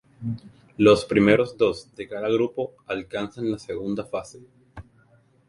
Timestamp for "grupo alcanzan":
2.27-3.51